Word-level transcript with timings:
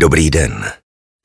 Dobrý 0.00 0.30
den. 0.30 0.64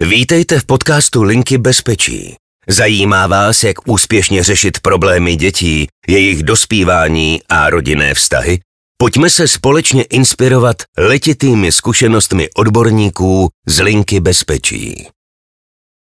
Vítejte 0.02 0.60
v 0.60 0.66
podcastu 0.66 1.24
Linky 1.24 1.58
bezpečí. 1.58 2.35
Zajímá 2.67 3.28
vás, 3.28 3.63
jak 3.63 3.88
úspěšně 3.88 4.44
řešit 4.44 4.80
problémy 4.80 5.35
dětí, 5.35 5.87
jejich 6.08 6.44
dospívání 6.44 7.42
a 7.50 7.69
rodinné 7.69 8.14
vztahy? 8.14 8.59
Pojďme 8.98 9.30
se 9.30 9.48
společně 9.48 10.04
inspirovat 10.04 10.75
letitými 10.98 11.71
zkušenostmi 11.71 12.50
odborníků 12.55 13.50
z 13.68 13.80
Linky 13.80 14.20
bezpečí. 14.20 15.07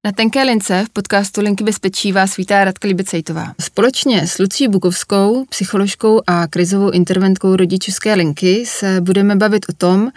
Na 0.04 0.12
tenké 0.12 0.42
lince 0.42 0.84
v 0.84 0.90
podcastu 0.90 1.40
Linky 1.40 1.64
bezpečí 1.64 2.12
vás 2.12 2.36
vítá 2.36 2.64
Radka 2.64 2.88
Libecejtová. 2.88 3.54
Společně 3.60 4.26
s 4.26 4.38
Lucí 4.38 4.68
Bukovskou, 4.68 5.44
psycholožkou 5.44 6.20
a 6.26 6.46
krizovou 6.46 6.90
interventkou 6.90 7.56
rodičovské 7.56 8.14
linky 8.14 8.66
se 8.66 9.00
budeme 9.00 9.36
bavit 9.36 9.66
o 9.68 9.72
tom, 9.72 10.10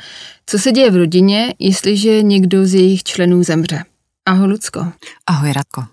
co 0.45 0.59
se 0.59 0.71
děje 0.71 0.91
v 0.91 0.95
rodině, 0.95 1.53
jestliže 1.59 2.21
někdo 2.21 2.65
z 2.65 2.73
jejich 2.73 3.03
členů 3.03 3.43
zemře. 3.43 3.83
Ahoj 4.25 4.47
Lucko. 4.47 4.91
Ahoj 5.27 5.53
Radko. 5.53 5.83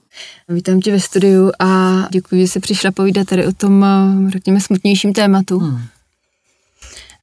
Vítám 0.48 0.80
tě 0.80 0.92
ve 0.92 1.00
studiu 1.00 1.52
a 1.58 2.00
děkuji, 2.10 2.40
že 2.40 2.48
jsi 2.48 2.60
přišla 2.60 2.90
povídat 2.90 3.26
tady 3.26 3.46
o 3.46 3.52
tom, 3.52 3.84
řekněme, 4.28 4.60
smutnějším 4.60 5.12
tématu. 5.12 5.58
Hmm. 5.58 5.78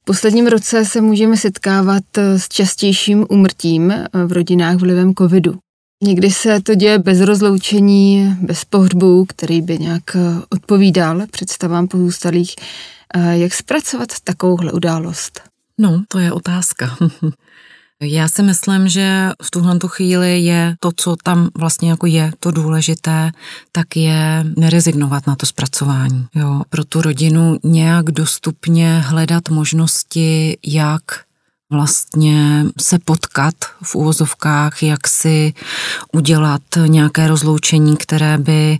V 0.02 0.04
posledním 0.04 0.46
roce 0.46 0.84
se 0.84 1.00
můžeme 1.00 1.36
setkávat 1.36 2.04
s 2.16 2.48
častějším 2.48 3.26
umrtím 3.28 3.92
v 4.26 4.32
rodinách 4.32 4.76
vlivem 4.76 5.14
covidu. 5.14 5.58
Někdy 6.02 6.30
se 6.30 6.60
to 6.60 6.74
děje 6.74 6.98
bez 6.98 7.20
rozloučení, 7.20 8.36
bez 8.40 8.64
pohřbu, 8.64 9.24
který 9.24 9.62
by 9.62 9.78
nějak 9.78 10.16
eh, 10.16 10.20
odpovídal 10.50 11.26
představám 11.30 11.88
pozůstalých. 11.88 12.54
Eh, 13.14 13.38
jak 13.38 13.54
zpracovat 13.54 14.08
takovouhle 14.24 14.72
událost? 14.72 15.40
No, 15.78 16.02
to 16.08 16.18
je 16.18 16.32
otázka. 16.32 16.96
Já 18.02 18.28
si 18.28 18.42
myslím, 18.42 18.88
že 18.88 19.30
v 19.42 19.50
tuhle 19.50 19.78
chvíli 19.86 20.40
je 20.40 20.76
to, 20.80 20.90
co 20.96 21.16
tam 21.22 21.48
vlastně 21.58 21.90
jako 21.90 22.06
je 22.06 22.32
to 22.40 22.50
důležité, 22.50 23.30
tak 23.72 23.96
je 23.96 24.44
nerezignovat 24.56 25.26
na 25.26 25.36
to 25.36 25.46
zpracování. 25.46 26.26
Jo. 26.34 26.62
Pro 26.70 26.84
tu 26.84 27.02
rodinu 27.02 27.58
nějak 27.64 28.04
dostupně 28.04 29.00
hledat 29.00 29.48
možnosti, 29.48 30.58
jak 30.66 31.02
vlastně 31.70 32.64
se 32.80 32.98
potkat 32.98 33.54
v 33.82 33.94
úvozovkách, 33.94 34.82
jak 34.82 35.08
si 35.08 35.52
udělat 36.12 36.62
nějaké 36.86 37.28
rozloučení, 37.28 37.96
které 37.96 38.38
by, 38.38 38.78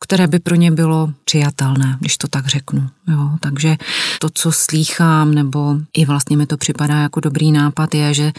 které 0.00 0.26
by 0.26 0.38
pro 0.38 0.54
ně 0.54 0.70
bylo 0.70 1.12
přijatelné, 1.24 1.96
když 2.00 2.16
to 2.16 2.28
tak 2.28 2.46
řeknu. 2.46 2.88
Jo, 3.08 3.30
takže 3.40 3.76
to, 4.20 4.28
co 4.34 4.52
slýchám, 4.52 5.34
nebo 5.34 5.76
i 5.94 6.04
vlastně 6.04 6.36
mi 6.36 6.46
to 6.46 6.56
připadá 6.56 6.94
jako 6.94 7.20
dobrý 7.20 7.52
nápad, 7.52 7.94
je, 7.94 8.14
že 8.14 8.32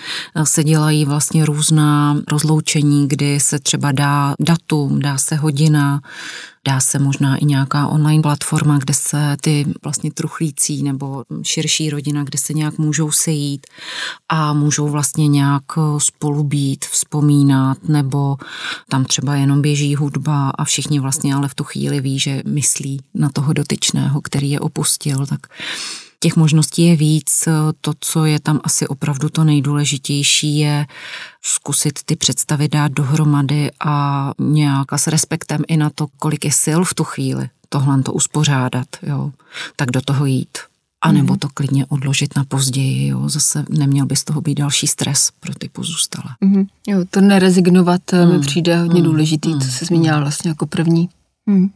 se 0.44 0.64
dělají 0.64 1.06
vlastně 1.06 1.46
různá 1.46 2.18
rozloučení, 2.32 3.08
kdy 3.08 3.40
se 3.40 3.60
třeba 3.60 3.92
dá 3.92 4.36
datum, 4.40 5.00
dá 5.00 5.18
se 5.18 5.36
hodina, 5.36 6.02
Dá 6.68 6.80
se 6.80 7.00
možná 7.00 7.36
i 7.36 7.46
nějaká 7.46 7.88
online 7.88 8.22
platforma, 8.22 8.78
kde 8.78 8.94
se 8.94 9.38
ty 9.42 9.66
vlastně 9.84 10.12
truchlící 10.12 10.84
nebo 10.84 11.24
širší 11.44 11.90
rodina, 11.90 12.24
kde 12.24 12.38
se 12.38 12.54
nějak 12.54 12.78
můžou 12.78 13.12
sejít 13.12 13.68
a 14.30 14.54
můžou 14.54 14.88
vlastně 14.88 15.28
nějak 15.28 15.64
spolu 15.98 16.44
být, 16.44 16.86
vzpomínat, 16.86 17.78
nebo 17.88 18.38
tam 18.90 19.06
třeba 19.06 19.36
jenom 19.36 19.62
běží 19.62 19.96
hudba 19.96 20.50
a 20.50 20.64
všichni 20.64 21.00
vlastně 21.00 21.36
ale 21.36 21.48
v 21.48 21.56
tu 21.58 21.64
chvíli 21.64 22.02
ví, 22.02 22.20
že 22.20 22.42
myslí 22.46 23.00
na 23.14 23.30
toho 23.30 23.54
dotyčného, 23.54 24.22
který 24.22 24.52
je 24.52 24.60
opustil, 24.60 25.26
tak 25.26 25.48
Těch 26.20 26.36
možností 26.36 26.82
je 26.86 26.96
víc. 26.96 27.48
To, 27.82 27.94
co 28.00 28.26
je 28.26 28.40
tam 28.40 28.60
asi 28.64 28.88
opravdu 28.88 29.30
to 29.30 29.44
nejdůležitější, 29.44 30.60
je 30.60 30.86
zkusit 31.42 32.00
ty 32.06 32.16
představy 32.16 32.68
dát 32.68 32.92
dohromady 32.92 33.72
a 33.86 34.32
nějak 34.40 34.94
s 34.94 35.08
respektem 35.08 35.62
i 35.68 35.78
na 35.78 35.90
to, 35.90 36.08
kolik 36.20 36.46
je 36.46 36.52
sil 36.64 36.80
v 36.84 36.94
tu 36.94 37.04
chvíli 37.04 37.50
tohle 37.70 38.04
to 38.04 38.14
uspořádat, 38.14 38.88
jo. 39.04 39.32
tak 39.76 39.92
do 39.92 40.02
toho 40.02 40.26
jít. 40.26 40.58
A 41.02 41.12
nebo 41.12 41.34
mhm. 41.34 41.40
to 41.40 41.48
klidně 41.54 41.86
odložit 41.86 42.36
na 42.36 42.44
později, 42.44 43.08
jo. 43.08 43.30
Zase 43.30 43.66
neměl 43.70 44.06
by 44.06 44.16
z 44.16 44.24
toho 44.24 44.42
být 44.42 44.56
další 44.56 44.88
stres 44.88 45.32
pro 45.40 45.54
ty 45.56 45.70
pozůstalé. 45.70 46.36
Mm-hmm. 46.46 46.68
Jo, 46.88 47.06
to 47.10 47.22
nerezignovat 47.22 48.02
mm. 48.12 48.32
mi 48.32 48.40
přijde 48.40 48.80
hodně 48.80 49.02
mm. 49.02 49.06
důležitý, 49.06 49.54
mm. 49.54 49.62
co 49.62 49.68
se 49.68 49.86
zmínila 49.86 50.20
vlastně 50.20 50.50
jako 50.50 50.66
první. 50.66 51.10
Mm 51.48 51.70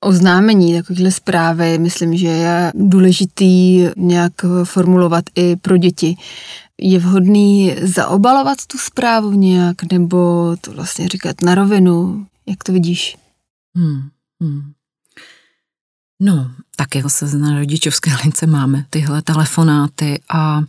oznámení 0.00 0.74
takovéhle 0.74 1.10
zprávy, 1.10 1.78
myslím, 1.78 2.16
že 2.16 2.26
je 2.26 2.72
důležitý 2.74 3.86
nějak 3.96 4.32
formulovat 4.64 5.24
i 5.34 5.56
pro 5.56 5.76
děti. 5.76 6.16
Je 6.80 6.98
vhodný 6.98 7.74
zaobalovat 7.82 8.58
tu 8.66 8.78
zprávu 8.78 9.32
nějak, 9.32 9.92
nebo 9.92 10.56
to 10.60 10.72
vlastně 10.72 11.08
říkat 11.08 11.42
na 11.42 11.54
rovinu? 11.54 12.26
Jak 12.46 12.64
to 12.64 12.72
vidíš? 12.72 13.16
Hmm, 13.76 14.08
hmm. 14.42 14.72
No, 16.22 16.50
tak 16.76 16.94
jako 16.94 17.08
se 17.08 17.38
na 17.38 17.58
rodičovské 17.58 18.10
lince 18.24 18.46
máme 18.46 18.84
tyhle 18.90 19.22
telefonáty 19.22 20.20
a 20.28 20.62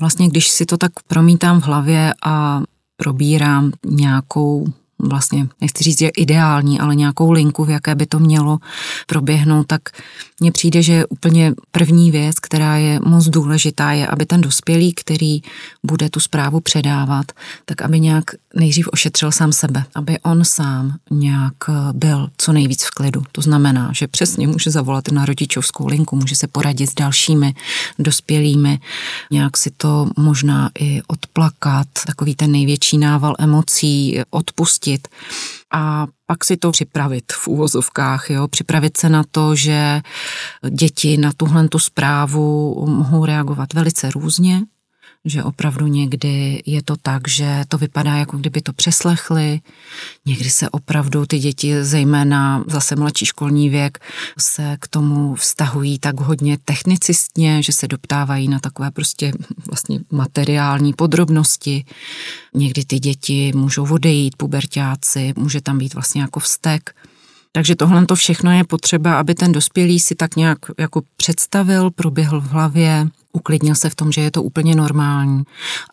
vlastně 0.00 0.28
když 0.28 0.48
si 0.48 0.66
to 0.66 0.76
tak 0.76 0.92
promítám 1.06 1.60
v 1.60 1.64
hlavě 1.64 2.14
a 2.24 2.62
probírám 2.96 3.72
nějakou 3.86 4.72
vlastně, 4.98 5.46
nechci 5.60 5.84
říct, 5.84 5.98
že 5.98 6.08
ideální, 6.08 6.80
ale 6.80 6.94
nějakou 6.94 7.32
linku, 7.32 7.64
v 7.64 7.70
jaké 7.70 7.94
by 7.94 8.06
to 8.06 8.18
mělo 8.18 8.58
proběhnout, 9.06 9.66
tak 9.66 9.82
mně 10.40 10.52
přijde, 10.52 10.82
že 10.82 11.06
úplně 11.06 11.52
první 11.70 12.10
věc, 12.10 12.38
která 12.38 12.76
je 12.76 13.00
moc 13.04 13.28
důležitá, 13.28 13.92
je, 13.92 14.06
aby 14.06 14.26
ten 14.26 14.40
dospělý, 14.40 14.92
který 14.92 15.40
bude 15.82 16.10
tu 16.10 16.20
zprávu 16.20 16.60
předávat, 16.60 17.32
tak 17.64 17.82
aby 17.82 18.00
nějak 18.00 18.24
nejdřív 18.54 18.88
ošetřil 18.92 19.32
sám 19.32 19.52
sebe, 19.52 19.84
aby 19.94 20.18
on 20.18 20.44
sám 20.44 20.96
nějak 21.10 21.54
byl 21.92 22.28
co 22.36 22.52
nejvíc 22.52 22.84
v 22.84 22.90
klidu. 22.90 23.22
To 23.32 23.40
znamená, 23.40 23.90
že 23.92 24.06
přesně 24.06 24.46
může 24.46 24.70
zavolat 24.70 25.08
na 25.08 25.24
rodičovskou 25.24 25.86
linku, 25.86 26.16
může 26.16 26.36
se 26.36 26.46
poradit 26.46 26.90
s 26.90 26.94
dalšími 26.94 27.54
dospělými, 27.98 28.78
nějak 29.30 29.56
si 29.56 29.70
to 29.70 30.08
možná 30.16 30.70
i 30.78 31.02
odplakat, 31.06 31.86
takový 32.06 32.34
ten 32.34 32.52
největší 32.52 32.98
nával 32.98 33.34
emocí, 33.38 34.20
odpustit 34.30 34.83
a 35.72 36.06
pak 36.26 36.44
si 36.44 36.56
to 36.56 36.70
připravit 36.70 37.32
v 37.32 37.48
úvozovkách, 37.48 38.30
jo? 38.30 38.48
připravit 38.48 38.96
se 38.96 39.08
na 39.08 39.24
to, 39.30 39.56
že 39.56 40.00
děti 40.70 41.16
na 41.16 41.32
tuhle 41.36 41.68
tu 41.68 41.78
zprávu 41.78 42.74
mohou 42.88 43.24
reagovat 43.24 43.72
velice 43.72 44.10
různě, 44.10 44.62
že 45.24 45.42
opravdu 45.42 45.86
někdy 45.86 46.62
je 46.66 46.82
to 46.82 46.96
tak, 46.96 47.28
že 47.28 47.64
to 47.68 47.78
vypadá, 47.78 48.16
jako 48.16 48.36
kdyby 48.36 48.60
to 48.60 48.72
přeslechli. 48.72 49.60
Někdy 50.26 50.50
se 50.50 50.70
opravdu 50.70 51.26
ty 51.26 51.38
děti, 51.38 51.84
zejména 51.84 52.64
zase 52.66 52.96
mladší 52.96 53.26
školní 53.26 53.70
věk, 53.70 53.98
se 54.38 54.76
k 54.80 54.88
tomu 54.88 55.34
vztahují 55.34 55.98
tak 55.98 56.20
hodně 56.20 56.58
technicistně, 56.64 57.62
že 57.62 57.72
se 57.72 57.88
doptávají 57.88 58.48
na 58.48 58.58
takové 58.58 58.90
prostě 58.90 59.32
vlastně 59.66 60.00
materiální 60.10 60.92
podrobnosti. 60.92 61.84
Někdy 62.54 62.84
ty 62.84 62.98
děti 62.98 63.52
můžou 63.54 63.92
odejít, 63.92 64.36
pubertáci, 64.36 65.32
může 65.36 65.60
tam 65.60 65.78
být 65.78 65.94
vlastně 65.94 66.22
jako 66.22 66.40
vztek. 66.40 66.94
Takže 67.52 67.76
tohle 67.76 68.06
to 68.06 68.14
všechno 68.14 68.52
je 68.52 68.64
potřeba, 68.64 69.18
aby 69.18 69.34
ten 69.34 69.52
dospělý 69.52 70.00
si 70.00 70.14
tak 70.14 70.36
nějak 70.36 70.58
jako 70.78 71.02
představil, 71.16 71.90
proběhl 71.90 72.40
v 72.40 72.46
hlavě, 72.46 73.08
uklidnil 73.34 73.74
se 73.74 73.90
v 73.90 73.94
tom, 73.94 74.12
že 74.12 74.20
je 74.20 74.30
to 74.30 74.42
úplně 74.42 74.74
normální. 74.74 75.42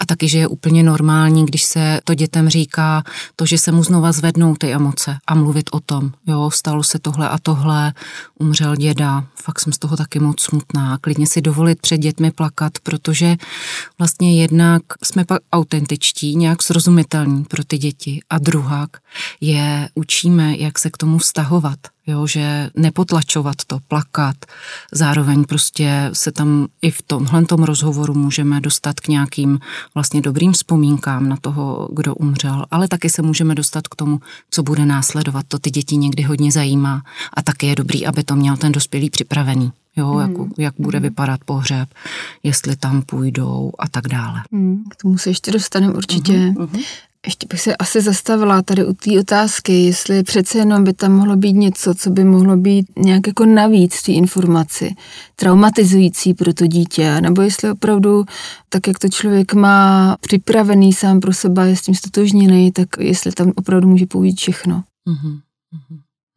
A 0.01 0.05
taky, 0.05 0.27
že 0.27 0.37
je 0.37 0.47
úplně 0.47 0.83
normální, 0.83 1.45
když 1.45 1.63
se 1.63 1.99
to 2.03 2.13
dětem 2.13 2.49
říká, 2.49 3.03
to, 3.35 3.45
že 3.45 3.57
se 3.57 3.71
mu 3.71 3.83
znova 3.83 4.11
zvednou 4.11 4.55
ty 4.55 4.71
emoce 4.73 5.17
a 5.27 5.35
mluvit 5.35 5.69
o 5.71 5.79
tom. 5.79 6.11
Jo, 6.27 6.51
stalo 6.53 6.83
se 6.83 6.99
tohle 6.99 7.29
a 7.29 7.37
tohle, 7.37 7.93
umřel 8.39 8.75
děda, 8.75 9.23
fakt 9.35 9.59
jsem 9.59 9.73
z 9.73 9.77
toho 9.77 9.97
taky 9.97 10.19
moc 10.19 10.41
smutná. 10.41 10.97
Klidně 11.01 11.27
si 11.27 11.41
dovolit 11.41 11.81
před 11.81 11.97
dětmi 11.97 12.31
plakat, 12.31 12.73
protože 12.83 13.35
vlastně 13.99 14.41
jednak 14.41 14.81
jsme 15.03 15.25
pak 15.25 15.41
autentičtí, 15.51 16.35
nějak 16.35 16.63
srozumitelní 16.63 17.43
pro 17.43 17.63
ty 17.63 17.77
děti 17.77 18.19
a 18.29 18.37
druhák 18.37 18.89
je 19.41 19.89
učíme, 19.95 20.57
jak 20.57 20.79
se 20.79 20.89
k 20.89 20.97
tomu 20.97 21.17
vztahovat 21.17 21.79
jo, 22.07 22.27
že 22.27 22.69
nepotlačovat 22.75 23.55
to, 23.67 23.79
plakat, 23.87 24.35
zároveň 24.91 25.43
prostě 25.43 26.09
se 26.13 26.31
tam 26.31 26.67
i 26.81 26.91
v 26.91 27.01
tomhle 27.01 27.45
tom 27.45 27.63
rozhovoru 27.63 28.13
můžeme 28.13 28.61
dostat 28.61 28.99
k 28.99 29.07
nějakým 29.07 29.59
vlastně 29.93 30.21
dobrým 30.21 30.51
vzpomínkám 30.51 31.29
na 31.29 31.37
toho, 31.41 31.89
kdo 31.91 32.15
umřel, 32.15 32.65
ale 32.71 32.87
taky 32.87 33.09
se 33.09 33.21
můžeme 33.21 33.55
dostat 33.55 33.87
k 33.87 33.95
tomu, 33.95 34.19
co 34.51 34.63
bude 34.63 34.85
následovat. 34.85 35.45
To 35.47 35.59
ty 35.59 35.71
děti 35.71 35.97
někdy 35.97 36.23
hodně 36.23 36.51
zajímá 36.51 37.03
a 37.33 37.41
taky 37.41 37.65
je 37.65 37.75
dobrý, 37.75 38.05
aby 38.05 38.23
to 38.23 38.35
měl 38.35 38.57
ten 38.57 38.71
dospělý 38.71 39.09
připravený. 39.09 39.71
Jo, 39.95 40.13
mm. 40.13 40.19
jak, 40.21 40.31
jak 40.57 40.73
bude 40.79 40.99
mm. 40.99 41.03
vypadat 41.03 41.39
pohřeb, 41.45 41.89
jestli 42.43 42.75
tam 42.75 43.01
půjdou 43.01 43.71
a 43.79 43.89
tak 43.89 44.07
dále. 44.07 44.43
Mm. 44.51 44.83
K 44.89 44.95
tomu 44.95 45.17
se 45.17 45.29
ještě 45.29 45.51
dostaneme 45.51 45.93
určitě. 45.93 46.33
Mm-hmm. 46.33 46.83
Ještě 47.25 47.47
bych 47.49 47.61
se 47.61 47.75
asi 47.75 48.01
zastavila 48.01 48.61
tady 48.61 48.85
u 48.85 48.93
té 48.93 49.19
otázky, 49.19 49.73
jestli 49.73 50.23
přece 50.23 50.57
jenom 50.57 50.83
by 50.83 50.93
tam 50.93 51.11
mohlo 51.11 51.35
být 51.35 51.53
něco, 51.53 51.93
co 51.93 52.09
by 52.09 52.23
mohlo 52.23 52.57
být 52.57 52.85
nějak 52.97 53.27
jako 53.27 53.45
navíc 53.45 54.01
té 54.01 54.11
informaci, 54.11 54.95
traumatizující 55.35 56.33
pro 56.33 56.53
to 56.53 56.67
dítě, 56.67 57.21
nebo 57.21 57.41
jestli 57.41 57.71
opravdu, 57.71 58.25
tak 58.69 58.87
jak 58.87 58.99
to 58.99 59.09
člověk 59.09 59.53
má 59.53 60.17
připravený 60.21 60.93
sám 60.93 61.19
pro 61.19 61.33
sebe, 61.33 61.69
je 61.69 61.75
s 61.75 61.81
tím 61.81 61.95
stotožněný, 61.95 62.71
tak 62.71 62.89
jestli 62.99 63.31
tam 63.31 63.51
opravdu 63.55 63.87
může 63.87 64.05
použít 64.05 64.39
všechno. 64.39 64.83
Mm-hmm. 65.09 65.39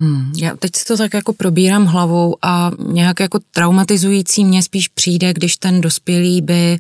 Hmm, 0.03 0.33
já 0.37 0.57
teď 0.57 0.77
si 0.77 0.85
to 0.85 0.97
tak 0.97 1.15
jako 1.15 1.33
probírám 1.33 1.85
hlavou 1.85 2.37
a 2.43 2.71
nějak 2.87 3.21
jako 3.21 3.39
traumatizující 3.51 4.45
mě 4.45 4.63
spíš 4.63 4.89
přijde, 4.89 5.33
když 5.33 5.57
ten 5.57 5.81
dospělý 5.81 6.43
by 6.43 6.79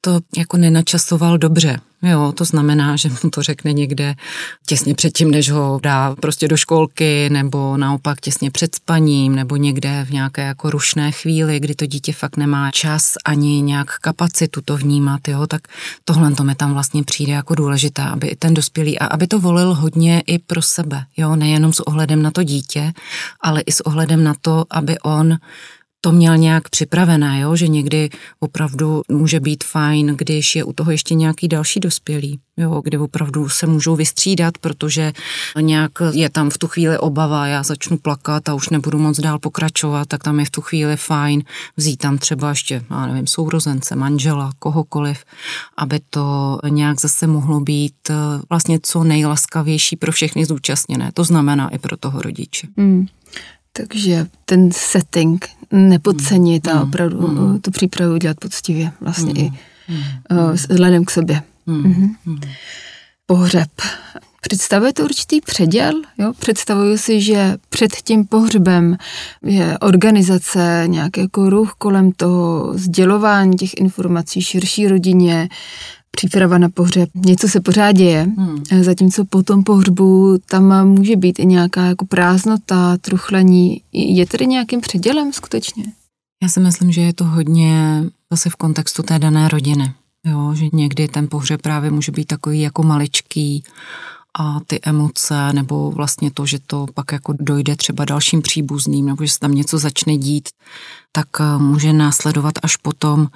to 0.00 0.20
jako 0.36 0.56
nenačasoval 0.56 1.38
dobře. 1.38 1.80
Jo, 2.02 2.32
to 2.36 2.44
znamená, 2.44 2.96
že 2.96 3.08
mu 3.22 3.30
to 3.30 3.42
řekne 3.42 3.72
někde 3.72 4.14
těsně 4.66 4.94
předtím, 4.94 5.30
než 5.30 5.50
ho 5.50 5.80
dá 5.82 6.16
prostě 6.20 6.48
do 6.48 6.56
školky, 6.56 7.30
nebo 7.30 7.76
naopak 7.76 8.20
těsně 8.20 8.50
před 8.50 8.74
spaním, 8.74 9.34
nebo 9.34 9.56
někde 9.56 10.06
v 10.08 10.12
nějaké 10.12 10.42
jako 10.42 10.70
rušné 10.70 11.12
chvíli, 11.12 11.60
kdy 11.60 11.74
to 11.74 11.86
dítě 11.86 12.12
fakt 12.12 12.36
nemá 12.36 12.70
čas 12.70 13.14
ani 13.24 13.62
nějak 13.62 13.98
kapacitu 13.98 14.60
to 14.64 14.76
vnímat, 14.76 15.28
jo, 15.28 15.46
tak 15.46 15.60
tohle 16.04 16.34
to 16.34 16.44
mi 16.44 16.54
tam 16.54 16.72
vlastně 16.72 17.04
přijde 17.04 17.32
jako 17.32 17.54
důležité, 17.54 18.02
aby 18.02 18.26
i 18.26 18.36
ten 18.36 18.54
dospělý 18.54 18.98
a 18.98 19.06
aby 19.06 19.26
to 19.26 19.40
volil 19.40 19.74
hodně 19.74 20.22
i 20.26 20.38
pro 20.38 20.62
sebe, 20.62 21.04
jo, 21.16 21.36
nejenom 21.36 21.72
s 21.72 21.80
ohledem 21.80 22.22
na 22.22 22.30
to 22.30 22.42
dítě, 22.42 22.92
ale 23.40 23.60
i 23.60 23.72
s 23.72 23.80
ohledem 23.80 24.24
na 24.24 24.34
to, 24.40 24.64
aby 24.70 24.98
on 24.98 25.38
to 26.00 26.12
měl 26.12 26.36
nějak 26.36 26.68
připravené, 26.68 27.40
jo? 27.40 27.56
že 27.56 27.68
někdy 27.68 28.10
opravdu 28.40 29.02
může 29.08 29.40
být 29.40 29.64
fajn, 29.64 30.06
když 30.06 30.56
je 30.56 30.64
u 30.64 30.72
toho 30.72 30.90
ještě 30.90 31.14
nějaký 31.14 31.48
další 31.48 31.80
dospělý, 31.80 32.40
jo? 32.56 32.80
kde 32.84 32.98
opravdu 32.98 33.48
se 33.48 33.66
můžou 33.66 33.96
vystřídat, 33.96 34.58
protože 34.58 35.12
nějak 35.60 35.92
je 36.12 36.30
tam 36.30 36.50
v 36.50 36.58
tu 36.58 36.68
chvíli 36.68 36.98
obava, 36.98 37.46
já 37.46 37.62
začnu 37.62 37.98
plakat 37.98 38.48
a 38.48 38.54
už 38.54 38.68
nebudu 38.68 38.98
moc 38.98 39.20
dál 39.20 39.38
pokračovat, 39.38 40.08
tak 40.08 40.24
tam 40.24 40.40
je 40.40 40.46
v 40.46 40.50
tu 40.50 40.60
chvíli 40.60 40.96
fajn 40.96 41.42
vzít 41.76 41.96
tam 41.96 42.18
třeba 42.18 42.48
ještě, 42.48 42.84
já 42.90 43.06
nevím, 43.06 43.26
sourozence, 43.26 43.96
manžela, 43.96 44.52
kohokoliv, 44.58 45.24
aby 45.76 46.00
to 46.10 46.58
nějak 46.68 47.00
zase 47.00 47.26
mohlo 47.26 47.60
být 47.60 48.10
eh, 48.10 48.14
vlastně 48.50 48.78
co 48.82 49.04
nejlaskavější 49.04 49.96
pro 49.96 50.12
všechny 50.12 50.44
zúčastněné, 50.44 51.10
to 51.14 51.24
znamená 51.24 51.68
i 51.68 51.78
pro 51.78 51.96
toho 51.96 52.22
rodiče. 52.22 52.66
Hmm. 52.76 53.06
Takže 53.86 54.26
ten 54.44 54.72
setting 54.72 55.46
nepodcenit 55.72 56.68
a 56.68 56.74
mm. 56.74 56.82
opravdu 56.82 57.28
mm. 57.28 57.60
tu 57.60 57.70
přípravu 57.70 58.16
dělat 58.16 58.36
poctivě 58.40 58.92
vlastně 59.00 59.32
mm. 59.32 59.38
i 59.38 59.52
uh, 60.30 60.52
vzhledem 60.52 61.04
k 61.04 61.10
sobě. 61.10 61.42
Mm. 61.66 62.14
Mm. 62.26 62.40
Pohřeb. 63.26 63.70
Představujete 64.40 65.02
určitý 65.02 65.40
předěl? 65.40 65.92
Jo? 66.18 66.32
Představuju 66.38 66.98
si, 66.98 67.20
že 67.20 67.56
před 67.68 67.96
tím 68.04 68.26
pohřbem 68.26 68.96
je 69.44 69.78
organizace, 69.78 70.84
nějaký 70.86 71.20
jako 71.20 71.50
ruch 71.50 71.72
kolem 71.78 72.12
toho, 72.12 72.72
sdělování 72.78 73.56
těch 73.56 73.74
informací 73.74 74.42
širší 74.42 74.88
rodině, 74.88 75.48
příprava 76.10 76.58
na 76.58 76.68
pohřeb, 76.68 77.08
něco 77.14 77.48
se 77.48 77.60
pořád 77.60 77.92
děje, 77.92 78.28
hmm. 78.38 78.64
zatímco 78.82 79.24
po 79.24 79.42
tom 79.42 79.64
pohřbu 79.64 80.38
tam 80.46 80.88
může 80.88 81.16
být 81.16 81.38
i 81.38 81.46
nějaká 81.46 81.84
jako 81.84 82.06
prázdnota, 82.06 82.96
truchlení. 82.96 83.82
Je 83.92 84.26
tedy 84.26 84.46
nějakým 84.46 84.80
předělem 84.80 85.32
skutečně? 85.32 85.84
Já 86.42 86.48
si 86.48 86.60
myslím, 86.60 86.92
že 86.92 87.00
je 87.00 87.12
to 87.12 87.24
hodně 87.24 88.04
zase 88.32 88.50
v 88.50 88.56
kontextu 88.56 89.02
té 89.02 89.18
dané 89.18 89.48
rodiny. 89.48 89.92
Jo, 90.26 90.54
že 90.54 90.66
někdy 90.72 91.08
ten 91.08 91.28
pohřeb 91.28 91.62
právě 91.62 91.90
může 91.90 92.12
být 92.12 92.24
takový 92.24 92.60
jako 92.60 92.82
maličký 92.82 93.64
a 94.38 94.60
ty 94.66 94.80
emoce, 94.82 95.52
nebo 95.52 95.90
vlastně 95.90 96.30
to, 96.30 96.46
že 96.46 96.58
to 96.66 96.86
pak 96.94 97.12
jako 97.12 97.34
dojde 97.40 97.76
třeba 97.76 98.04
dalším 98.04 98.42
příbuzným, 98.42 99.06
nebo 99.06 99.24
že 99.24 99.32
se 99.32 99.38
tam 99.38 99.52
něco 99.52 99.78
začne 99.78 100.16
dít, 100.16 100.48
tak 101.12 101.28
eh, 101.40 101.58
může 101.58 101.92
následovat 101.92 102.54
až 102.62 102.76
potom 102.76 103.28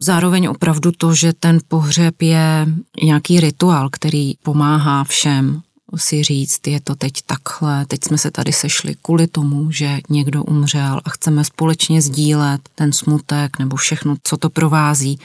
Zároveň 0.00 0.46
opravdu 0.48 0.92
to, 0.92 1.14
že 1.14 1.32
ten 1.32 1.58
pohřeb 1.68 2.22
je 2.22 2.66
nějaký 3.02 3.40
rituál, 3.40 3.88
který 3.92 4.34
pomáhá 4.42 5.04
všem 5.04 5.62
si 5.96 6.22
říct, 6.22 6.66
je 6.66 6.80
to 6.80 6.94
teď 6.94 7.12
takhle, 7.26 7.86
teď 7.86 8.04
jsme 8.04 8.18
se 8.18 8.30
tady 8.30 8.52
sešli 8.52 8.94
kvůli 9.02 9.26
tomu, 9.26 9.70
že 9.70 10.00
někdo 10.08 10.44
umřel 10.44 11.00
a 11.04 11.10
chceme 11.10 11.44
společně 11.44 12.02
sdílet 12.02 12.60
ten 12.74 12.92
smutek 12.92 13.58
nebo 13.58 13.76
všechno, 13.76 14.16
co 14.22 14.36
to 14.36 14.50
provází, 14.50 15.18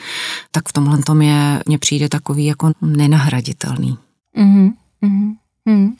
tak 0.51 0.69
v 0.69 0.73
tomhle 0.73 0.97
tom 0.97 1.21
je, 1.21 1.63
mně 1.65 1.77
přijde 1.79 2.09
takový 2.09 2.45
jako 2.45 2.71
nenahraditelný. 2.81 3.97
Mm-hmm. 4.37 4.71
Mm-hmm 5.03 5.91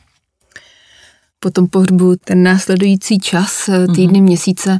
po 1.42 1.50
tom 1.50 1.66
pohřbu 1.66 2.16
ten 2.24 2.42
následující 2.42 3.18
čas, 3.18 3.68
eh, 3.68 3.86
týdny, 3.86 4.18
mm-hmm. 4.18 4.22
měsíce, 4.22 4.78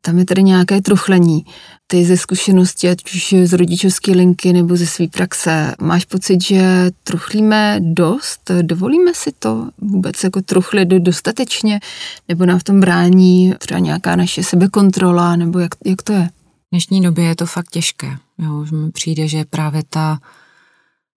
tam 0.00 0.18
je 0.18 0.24
tady 0.24 0.42
nějaké 0.42 0.80
truchlení. 0.80 1.44
Ty 1.86 2.04
ze 2.04 2.16
zkušenosti, 2.16 2.88
ať 2.88 3.14
už 3.14 3.34
z 3.44 3.52
rodičovské 3.52 4.12
linky 4.12 4.52
nebo 4.52 4.76
ze 4.76 4.86
své 4.86 5.08
praxe, 5.08 5.74
máš 5.80 6.04
pocit, 6.04 6.42
že 6.42 6.90
truchlíme 7.02 7.80
dost? 7.80 8.50
Dovolíme 8.62 9.14
si 9.14 9.32
to 9.38 9.68
vůbec 9.78 10.24
jako 10.24 10.42
truchlit 10.42 10.88
dostatečně? 10.88 11.80
Nebo 12.28 12.46
nám 12.46 12.58
v 12.58 12.64
tom 12.64 12.80
brání 12.80 13.54
třeba 13.58 13.80
nějaká 13.80 14.16
naše 14.16 14.42
sebekontrola? 14.42 15.36
Nebo 15.36 15.58
jak, 15.58 15.74
jak 15.84 16.02
to 16.02 16.12
je? 16.12 16.26
V 16.26 16.70
dnešní 16.72 17.02
době 17.02 17.24
je 17.24 17.36
to 17.36 17.46
fakt 17.46 17.70
těžké. 17.70 18.16
Jo, 18.38 18.64
že 18.64 18.76
mi 18.76 18.90
přijde, 18.90 19.28
že 19.28 19.44
právě 19.44 19.82
ta 19.90 20.18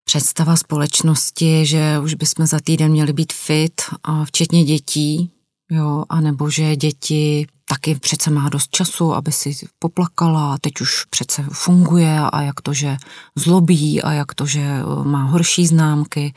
představa 0.04 0.56
společnosti, 0.56 1.66
že 1.66 1.98
už 1.98 2.14
bychom 2.14 2.46
za 2.46 2.58
týden 2.64 2.90
měli 2.90 3.12
být 3.12 3.32
fit, 3.32 3.80
a 4.02 4.24
včetně 4.24 4.64
dětí, 4.64 5.30
jo, 5.70 6.04
anebo 6.08 6.50
že 6.50 6.76
děti 6.76 7.46
taky 7.68 7.94
přece 7.94 8.30
má 8.30 8.48
dost 8.48 8.70
času, 8.70 9.14
aby 9.14 9.32
si 9.32 9.56
poplakala 9.78 10.58
teď 10.60 10.80
už 10.80 11.04
přece 11.04 11.44
funguje 11.52 12.20
a 12.32 12.42
jak 12.42 12.60
to, 12.60 12.72
že 12.74 12.96
zlobí 13.36 14.02
a 14.02 14.12
jak 14.12 14.34
to, 14.34 14.46
že 14.46 14.60
eh, 14.60 15.04
má 15.04 15.22
horší 15.22 15.66
známky, 15.66 16.34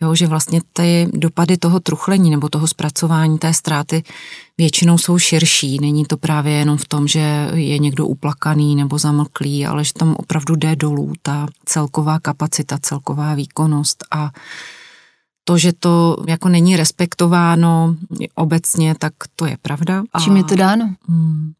jo, 0.00 0.14
že 0.14 0.26
vlastně 0.26 0.60
ty 0.72 1.08
dopady 1.12 1.56
toho 1.56 1.80
truchlení 1.80 2.30
nebo 2.30 2.48
toho 2.48 2.66
zpracování 2.66 3.38
té 3.38 3.54
ztráty 3.54 4.02
většinou 4.58 4.98
jsou 4.98 5.18
širší. 5.18 5.78
Není 5.80 6.04
to 6.04 6.16
právě 6.16 6.52
jenom 6.52 6.76
v 6.76 6.88
tom, 6.88 7.08
že 7.08 7.50
je 7.54 7.78
někdo 7.78 8.06
uplakaný 8.06 8.76
nebo 8.76 8.98
zamlklý, 8.98 9.66
ale 9.66 9.84
že 9.84 9.92
tam 9.92 10.16
opravdu 10.18 10.56
jde 10.56 10.76
dolů 10.76 11.12
ta 11.22 11.46
celková 11.64 12.18
kapacita, 12.18 12.78
celková 12.82 13.34
výkonnost 13.34 14.04
a 14.10 14.30
to, 15.50 15.58
že 15.58 15.72
to 15.72 16.16
jako 16.28 16.48
není 16.48 16.76
respektováno 16.76 17.96
obecně, 18.34 18.94
tak 18.98 19.12
to 19.36 19.46
je 19.46 19.56
pravda. 19.62 20.02
Čím 20.24 20.36
je 20.36 20.44
to 20.44 20.54
dáno? 20.54 20.94
Hmm. 21.08 21.52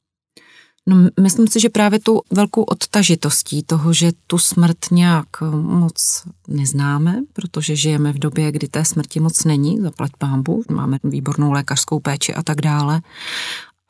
No, 0.86 0.96
myslím 1.20 1.48
si, 1.48 1.60
že 1.60 1.68
právě 1.68 2.00
tu 2.00 2.20
velkou 2.30 2.62
odtažitostí 2.62 3.62
toho, 3.62 3.92
že 3.92 4.12
tu 4.26 4.38
smrt 4.38 4.76
nějak 4.90 5.40
moc 5.62 6.22
neznáme, 6.48 7.20
protože 7.32 7.76
žijeme 7.76 8.12
v 8.12 8.18
době, 8.18 8.52
kdy 8.52 8.68
té 8.68 8.84
smrti 8.84 9.20
moc 9.20 9.44
není, 9.44 9.78
zaplať 9.80 10.10
pámbu, 10.18 10.62
máme 10.70 10.98
výbornou 11.04 11.52
lékařskou 11.52 12.00
péči 12.00 12.34
a 12.34 12.42
tak 12.42 12.60
dále. 12.60 13.00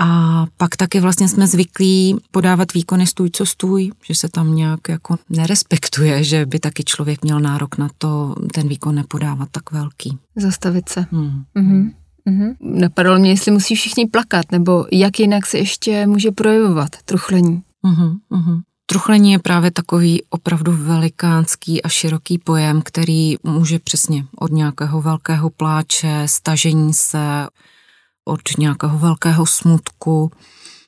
A 0.02 0.46
pak 0.56 0.76
taky 0.76 1.00
vlastně 1.00 1.28
jsme 1.28 1.46
zvyklí 1.46 2.16
podávat 2.30 2.72
výkony 2.74 3.06
stůj 3.06 3.30
co 3.30 3.46
stůj, 3.46 3.90
že 4.04 4.14
se 4.14 4.28
tam 4.28 4.54
nějak 4.54 4.88
jako 4.88 5.16
nerespektuje, 5.30 6.24
že 6.24 6.46
by 6.46 6.58
taky 6.58 6.84
člověk 6.84 7.22
měl 7.22 7.40
nárok 7.40 7.78
na 7.78 7.88
to 7.98 8.34
ten 8.54 8.68
výkon 8.68 8.94
nepodávat 8.94 9.48
tak 9.50 9.70
velký. 9.70 10.18
Zastavit 10.36 10.88
se. 10.88 11.06
Hmm. 11.10 11.42
Mm-hmm. 11.56 11.92
Mm-hmm. 12.28 12.54
Napadlo 12.60 13.18
mě, 13.18 13.30
jestli 13.30 13.50
musí 13.50 13.74
všichni 13.74 14.06
plakat, 14.06 14.52
nebo 14.52 14.86
jak 14.92 15.20
jinak 15.20 15.46
se 15.46 15.58
ještě 15.58 16.06
může 16.06 16.30
projevovat 16.30 16.90
truchlení. 17.04 17.62
Mm-hmm. 17.84 18.16
Mm-hmm. 18.30 18.60
Truchlení 18.86 19.32
je 19.32 19.38
právě 19.38 19.70
takový 19.70 20.22
opravdu 20.30 20.72
velikánský 20.76 21.82
a 21.82 21.88
široký 21.88 22.38
pojem, 22.38 22.82
který 22.82 23.34
může 23.42 23.78
přesně 23.78 24.24
od 24.38 24.52
nějakého 24.52 25.02
velkého 25.02 25.50
pláče, 25.50 26.22
stažení 26.26 26.92
se, 26.92 27.46
od 28.30 28.40
nějakého 28.58 28.98
velkého 28.98 29.46
smutku, 29.46 30.30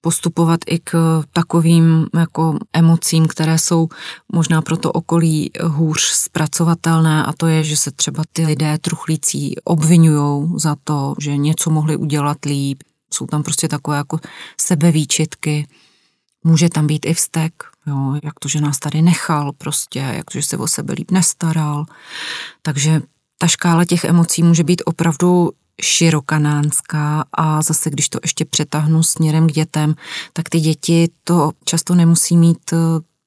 postupovat 0.01 0.61
i 0.67 0.79
k 0.79 1.23
takovým 1.33 2.07
jako 2.15 2.59
emocím, 2.73 3.27
které 3.27 3.59
jsou 3.59 3.89
možná 4.33 4.63
pro 4.63 4.77
to 4.77 4.93
okolí 4.93 5.51
hůř 5.63 6.03
zpracovatelné 6.03 7.25
a 7.25 7.33
to 7.33 7.47
je, 7.47 7.65
že 7.65 7.77
se 7.77 7.91
třeba 7.91 8.23
ty 8.33 8.47
lidé 8.47 8.79
truchlící 8.79 9.55
obvinují 9.65 10.53
za 10.57 10.77
to, 10.85 11.15
že 11.19 11.37
něco 11.37 11.71
mohli 11.71 11.97
udělat 11.97 12.45
líp. 12.45 12.83
Jsou 13.15 13.27
tam 13.27 13.43
prostě 13.43 13.69
takové 13.69 13.97
jako 13.97 14.21
sebevýčitky. 14.61 15.67
Může 16.45 16.69
tam 16.69 16.87
být 16.87 17.07
i 17.07 17.15
vztek, 17.15 17.53
jo, 17.87 18.15
jak 18.23 18.35
to, 18.39 18.49
že 18.49 18.61
nás 18.61 18.79
tady 18.79 19.03
nechal 19.03 19.53
prostě, 19.53 19.99
jak 19.99 20.31
to, 20.31 20.39
že 20.39 20.47
se 20.47 20.57
o 20.57 20.67
sebe 20.67 20.95
líp 20.95 21.11
nestaral. 21.11 21.85
Takže 22.63 23.03
ta 23.39 23.47
škála 23.47 23.85
těch 23.85 24.05
emocí 24.05 24.43
může 24.43 24.65
být 24.65 24.83
opravdu 24.85 25.51
širokanánská 25.83 27.25
a 27.33 27.63
zase, 27.63 27.91
když 27.91 28.09
to 28.09 28.19
ještě 28.23 28.45
přetáhnu 28.45 29.03
směrem 29.03 29.49
k 29.49 29.53
dětem, 29.53 29.95
tak 30.33 30.49
ty 30.49 30.61
děti 30.61 31.09
to 31.25 31.51
často 31.65 31.95
nemusí 31.95 32.37
mít 32.37 32.73
eh, 32.73 32.77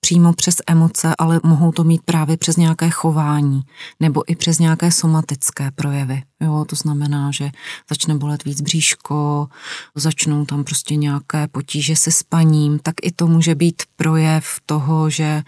přímo 0.05 0.33
přes 0.33 0.55
emoce, 0.67 1.15
ale 1.17 1.39
mohou 1.43 1.71
to 1.71 1.83
mít 1.83 2.01
právě 2.05 2.37
přes 2.37 2.57
nějaké 2.57 2.89
chování 2.89 3.61
nebo 3.99 4.31
i 4.31 4.35
přes 4.35 4.59
nějaké 4.59 4.91
somatické 4.91 5.71
projevy. 5.71 6.23
Jo, 6.41 6.65
to 6.69 6.75
znamená, 6.75 7.31
že 7.31 7.51
začne 7.89 8.15
bolet 8.15 8.43
víc 8.43 8.61
bříško, 8.61 9.47
začnou 9.95 10.45
tam 10.45 10.63
prostě 10.63 10.95
nějaké 10.95 11.47
potíže 11.47 11.95
se 11.95 12.11
spaním, 12.11 12.79
tak 12.79 12.95
i 13.03 13.11
to 13.11 13.27
může 13.27 13.55
být 13.55 13.83
projev 13.95 14.59
toho, 14.65 15.09
že 15.09 15.43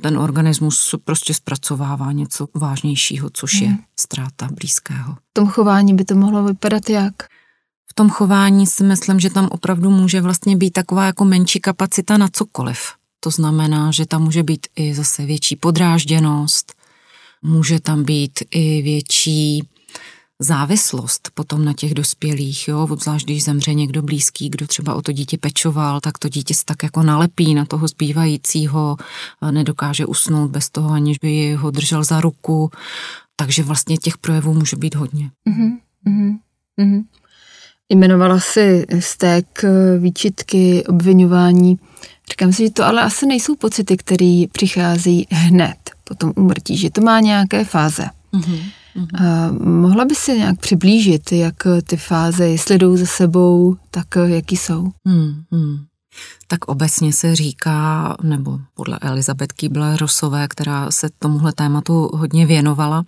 ten 0.00 0.18
organismus 0.18 0.94
prostě 1.04 1.34
zpracovává 1.34 2.12
něco 2.12 2.48
vážnějšího, 2.54 3.30
což 3.32 3.52
je 3.52 3.68
hmm. 3.68 3.78
ztráta 4.00 4.48
blízkého. 4.60 5.14
V 5.14 5.32
tom 5.32 5.48
chování 5.48 5.94
by 5.94 6.04
to 6.04 6.14
mohlo 6.14 6.44
vypadat 6.44 6.90
jak? 6.90 7.14
V 7.90 7.94
tom 7.94 8.10
chování 8.10 8.66
si 8.66 8.84
myslím, 8.84 9.20
že 9.20 9.30
tam 9.30 9.48
opravdu 9.50 9.90
může 9.90 10.20
vlastně 10.20 10.56
být 10.56 10.70
taková 10.70 11.04
jako 11.04 11.24
menší 11.24 11.60
kapacita 11.60 12.16
na 12.16 12.28
cokoliv. 12.32 12.99
To 13.20 13.30
znamená, 13.30 13.90
že 13.90 14.06
tam 14.06 14.22
může 14.22 14.42
být 14.42 14.66
i 14.76 14.94
zase 14.94 15.26
větší 15.26 15.56
podrážděnost, 15.56 16.74
může 17.42 17.80
tam 17.80 18.04
být 18.04 18.42
i 18.50 18.82
větší 18.82 19.68
závislost 20.42 21.30
potom 21.34 21.64
na 21.64 21.72
těch 21.72 21.94
dospělých, 21.94 22.68
jo, 22.68 22.86
obzvlášť 22.90 23.26
když 23.26 23.44
zemře 23.44 23.74
někdo 23.74 24.02
blízký, 24.02 24.48
kdo 24.48 24.66
třeba 24.66 24.94
o 24.94 25.02
to 25.02 25.12
dítě 25.12 25.38
pečoval, 25.38 26.00
tak 26.00 26.18
to 26.18 26.28
dítě 26.28 26.54
se 26.54 26.64
tak 26.64 26.82
jako 26.82 27.02
nalepí 27.02 27.54
na 27.54 27.64
toho 27.64 27.88
zbývajícího, 27.88 28.96
nedokáže 29.50 30.06
usnout 30.06 30.50
bez 30.50 30.70
toho, 30.70 30.90
aniž 30.90 31.18
by 31.18 31.54
ho 31.54 31.70
držel 31.70 32.04
za 32.04 32.20
ruku, 32.20 32.70
takže 33.36 33.62
vlastně 33.62 33.96
těch 33.96 34.18
projevů 34.18 34.54
může 34.54 34.76
být 34.76 34.94
hodně. 34.94 35.30
Mm-hmm, 35.48 35.78
mm-hmm. 36.78 37.04
Jmenovala 37.88 38.40
si 38.40 38.86
stek, 38.98 39.64
výčitky, 39.98 40.84
obvinování. 40.86 41.78
Říkám 42.30 42.52
si, 42.52 42.64
že 42.64 42.70
to 42.70 42.84
ale 42.84 43.02
asi 43.02 43.26
nejsou 43.26 43.56
pocity, 43.56 43.96
které 43.96 44.44
přichází 44.52 45.26
hned 45.30 45.76
po 46.04 46.14
tom 46.14 46.32
umrtí, 46.36 46.76
že 46.76 46.90
to 46.90 47.00
má 47.00 47.20
nějaké 47.20 47.64
fáze. 47.64 48.06
Mm-hmm. 48.32 48.62
A 49.14 49.52
mohla 49.64 50.04
by 50.04 50.14
si 50.14 50.38
nějak 50.38 50.60
přiblížit, 50.60 51.32
jak 51.32 51.54
ty 51.86 51.96
fáze, 51.96 52.48
jestli 52.48 52.78
jdou 52.78 52.96
za 52.96 53.06
sebou, 53.06 53.76
tak 53.90 54.06
jaký 54.26 54.56
jsou? 54.56 54.92
Mm-hmm. 55.08 55.84
Tak 56.46 56.64
obecně 56.64 57.12
se 57.12 57.36
říká, 57.36 58.16
nebo 58.22 58.58
podle 58.74 58.98
Elizabeth 59.00 59.52
Kýbler-Rosové, 59.52 60.46
která 60.48 60.90
se 60.90 61.08
tomuhle 61.18 61.52
tématu 61.52 62.10
hodně 62.14 62.46
věnovala, 62.46 63.04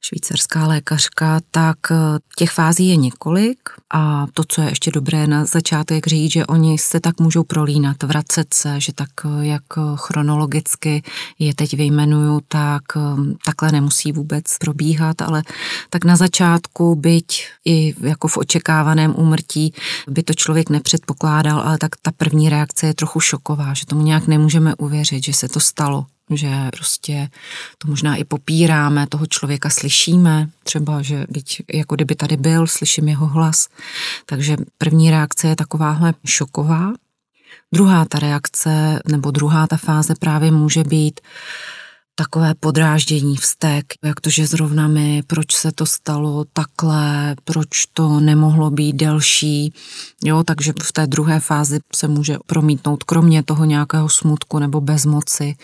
švýcarská 0.00 0.66
lékařka, 0.66 1.40
tak 1.50 1.78
eh, 1.90 1.96
těch 2.36 2.50
fází 2.50 2.88
je 2.88 2.96
několik 2.96 3.58
a 3.90 4.26
to, 4.34 4.42
co 4.48 4.62
je 4.62 4.68
ještě 4.68 4.90
dobré 4.90 5.26
na 5.26 5.44
začátek 5.44 6.06
říct, 6.06 6.32
že 6.32 6.46
oni 6.46 6.78
se 6.78 7.00
tak 7.00 7.20
můžou 7.20 7.44
prolínat, 7.44 8.02
vracet 8.02 8.54
se, 8.54 8.80
že 8.80 8.92
tak 8.92 9.08
eh, 9.24 9.46
jak 9.46 9.62
eh, 9.76 9.80
chronologicky 9.96 11.02
je 11.38 11.54
teď 11.54 11.74
vyjmenuju, 11.74 12.40
tak 12.48 12.82
takhle 13.44 13.72
nemusí 13.72 14.12
vůbec 14.12 14.58
probíhat, 14.58 15.22
ale 15.22 15.42
tak 15.90 16.04
na 16.04 16.16
začátku, 16.16 16.94
byť 16.94 17.44
i 17.64 17.94
jako 18.00 18.28
v 18.28 18.36
očekávaném 18.36 19.14
úmrtí, 19.16 19.74
by 20.08 20.22
to 20.22 20.34
člověk 20.34 20.70
nepředpokládal, 20.70 21.60
ale 21.60 21.78
tak 21.78 21.90
ta 22.02 22.10
první 22.16 22.48
reakce 22.48 22.86
je 22.86 22.94
trochu 22.94 23.20
šoková, 23.20 23.74
že 23.74 23.86
tomu 23.86 24.02
nějak 24.02 24.26
nemůžeme 24.26 24.74
uvěřit, 24.74 25.24
že 25.24 25.32
se 25.32 25.48
to 25.48 25.60
stalo 25.60 26.06
že 26.36 26.48
prostě 26.76 27.28
to 27.78 27.88
možná 27.88 28.16
i 28.16 28.24
popíráme, 28.24 29.06
toho 29.06 29.26
člověka 29.26 29.70
slyšíme, 29.70 30.48
třeba, 30.62 31.02
že 31.02 31.26
teď 31.34 31.62
jako 31.74 31.94
kdyby 31.94 32.14
tady 32.14 32.36
byl, 32.36 32.66
slyším 32.66 33.08
jeho 33.08 33.26
hlas. 33.26 33.68
Takže 34.26 34.56
první 34.78 35.10
reakce 35.10 35.48
je 35.48 35.56
takováhle 35.56 36.14
šoková. 36.26 36.92
Druhá 37.72 38.04
ta 38.04 38.18
reakce, 38.18 39.00
nebo 39.08 39.30
druhá 39.30 39.66
ta 39.66 39.76
fáze 39.76 40.14
právě 40.14 40.50
může 40.50 40.84
být 40.84 41.20
takové 42.20 42.54
podráždění, 42.54 43.36
vztek, 43.36 43.84
jak 44.04 44.20
to, 44.20 44.30
že 44.30 44.46
zrovna 44.46 44.88
my, 44.88 45.22
proč 45.26 45.54
se 45.54 45.72
to 45.72 45.86
stalo 45.86 46.44
takhle, 46.52 47.36
proč 47.44 47.86
to 47.92 48.20
nemohlo 48.20 48.70
být 48.70 48.92
delší, 48.92 49.72
jo, 50.24 50.44
takže 50.44 50.72
v 50.82 50.92
té 50.92 51.06
druhé 51.06 51.40
fázi 51.40 51.78
se 51.96 52.08
může 52.08 52.36
promítnout 52.46 53.04
kromě 53.04 53.42
toho 53.42 53.64
nějakého 53.64 54.08
smutku 54.08 54.58
nebo 54.58 54.80
bezmoci 54.80 55.56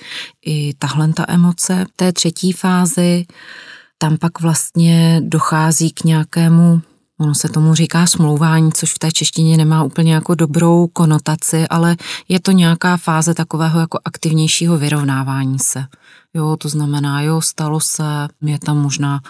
i 0.47 0.75
tahle 0.75 1.13
ta 1.13 1.25
emoce. 1.29 1.85
V 1.85 1.97
té 1.97 2.13
třetí 2.13 2.53
fázi 2.53 3.27
tam 3.99 4.19
pak 4.19 4.41
vlastně 4.41 5.21
dochází 5.25 5.91
k 5.91 6.05
nějakému 6.05 6.83
Ono 7.21 7.35
se 7.35 7.49
tomu 7.49 7.75
říká 7.75 8.07
smlouvání, 8.07 8.73
což 8.73 8.93
v 8.93 8.99
té 8.99 9.13
češtině 9.13 9.57
nemá 9.57 9.83
úplně 9.83 10.15
jako 10.15 10.35
dobrou 10.35 10.87
konotaci, 10.87 11.69
ale 11.69 11.97
je 12.29 12.41
to 12.41 12.53
nějaká 12.53 12.97
fáze 12.97 13.35
takového 13.35 13.81
jako 13.81 13.99
aktivnějšího 14.05 14.79
vyrovnávání 14.79 15.59
se. 15.59 15.85
Jo, 16.35 16.57
to 16.57 16.69
znamená, 16.69 17.21
jo, 17.21 17.41
stalo 17.41 17.81
se, 17.81 18.29
je 18.43 18.59
tam 18.59 18.79
možná 18.79 19.21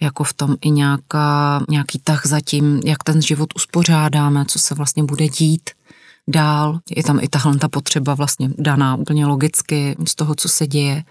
jako 0.00 0.24
v 0.24 0.32
tom 0.32 0.56
i 0.60 0.70
nějaká, 0.70 1.60
nějaký 1.68 1.98
tah 1.98 2.26
za 2.26 2.40
tím, 2.40 2.80
jak 2.84 3.04
ten 3.04 3.22
život 3.22 3.48
uspořádáme, 3.56 4.44
co 4.44 4.58
se 4.58 4.74
vlastně 4.74 5.02
bude 5.02 5.28
dít 5.28 5.70
dál. 6.28 6.80
Je 6.96 7.02
tam 7.02 7.18
i 7.22 7.28
tahle 7.28 7.58
ta 7.58 7.68
potřeba 7.68 8.14
vlastně 8.14 8.50
daná 8.58 8.96
úplně 8.96 9.26
logicky 9.26 9.96
z 10.08 10.14
toho, 10.14 10.34
co 10.34 10.48
se 10.48 10.66
děje. 10.66 11.04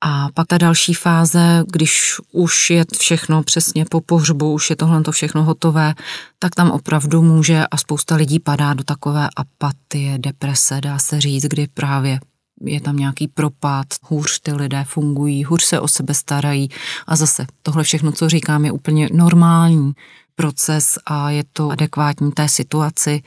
A 0.00 0.28
pak 0.34 0.46
ta 0.46 0.58
další 0.58 0.94
fáze, 0.94 1.64
když 1.72 2.14
už 2.32 2.70
je 2.70 2.84
všechno 2.98 3.42
přesně 3.42 3.84
po 3.90 4.00
pohřbu, 4.00 4.52
už 4.52 4.70
je 4.70 4.76
tohle 4.76 5.02
to 5.02 5.12
všechno 5.12 5.44
hotové, 5.44 5.94
tak 6.38 6.54
tam 6.54 6.70
opravdu 6.70 7.22
může 7.22 7.64
a 7.70 7.76
spousta 7.76 8.16
lidí 8.16 8.40
padá 8.40 8.74
do 8.74 8.84
takové 8.84 9.28
apatie, 9.36 10.18
deprese, 10.18 10.80
dá 10.80 10.98
se 10.98 11.20
říct, 11.20 11.44
kdy 11.44 11.66
právě 11.74 12.20
je 12.64 12.80
tam 12.80 12.96
nějaký 12.96 13.28
propad, 13.28 13.86
hůř 14.02 14.40
ty 14.40 14.52
lidé 14.52 14.84
fungují, 14.88 15.44
hůř 15.44 15.62
se 15.62 15.80
o 15.80 15.88
sebe 15.88 16.14
starají 16.14 16.68
a 17.06 17.16
zase 17.16 17.46
tohle 17.62 17.82
všechno, 17.84 18.12
co 18.12 18.28
říkám, 18.28 18.64
je 18.64 18.72
úplně 18.72 19.08
normální 19.12 19.92
proces 20.34 20.98
a 21.06 21.30
je 21.30 21.44
to 21.52 21.70
adekvátní 21.70 22.32
té 22.32 22.48
situaci. 22.48 23.22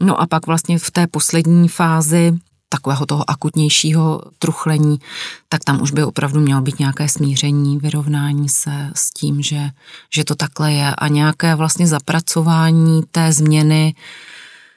No 0.00 0.20
a 0.20 0.26
pak 0.26 0.46
vlastně 0.46 0.78
v 0.78 0.90
té 0.90 1.06
poslední 1.06 1.68
fázi 1.68 2.32
takového 2.72 3.06
toho 3.06 3.30
akutnějšího 3.30 4.22
truchlení, 4.38 4.98
tak 5.48 5.64
tam 5.64 5.82
už 5.82 5.90
by 5.90 6.04
opravdu 6.04 6.40
mělo 6.40 6.60
být 6.60 6.78
nějaké 6.78 7.08
smíření, 7.08 7.78
vyrovnání 7.78 8.48
se 8.48 8.90
s 8.94 9.10
tím, 9.10 9.42
že, 9.42 9.70
že 10.10 10.24
to 10.24 10.34
takhle 10.34 10.72
je 10.72 10.94
a 10.94 11.08
nějaké 11.08 11.54
vlastně 11.54 11.86
zapracování 11.86 13.02
té 13.10 13.32
změny 13.32 13.94